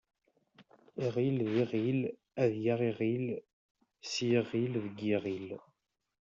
[1.05, 2.01] Iɣil d iɣil
[2.43, 3.25] ad yaɣ iɣil
[4.11, 5.49] s yiɣil deg yiɣil.